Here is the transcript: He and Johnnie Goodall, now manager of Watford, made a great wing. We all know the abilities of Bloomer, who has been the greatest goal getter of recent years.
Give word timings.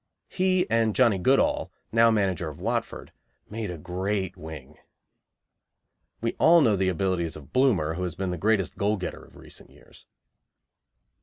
He 0.29 0.65
and 0.67 0.95
Johnnie 0.95 1.19
Goodall, 1.19 1.71
now 1.91 2.09
manager 2.09 2.49
of 2.49 2.59
Watford, 2.59 3.11
made 3.51 3.69
a 3.69 3.77
great 3.77 4.35
wing. 4.35 4.79
We 6.21 6.33
all 6.39 6.59
know 6.61 6.75
the 6.75 6.89
abilities 6.89 7.35
of 7.35 7.53
Bloomer, 7.53 7.93
who 7.93 8.01
has 8.01 8.15
been 8.15 8.31
the 8.31 8.35
greatest 8.39 8.77
goal 8.77 8.97
getter 8.97 9.23
of 9.23 9.35
recent 9.35 9.69
years. 9.69 10.07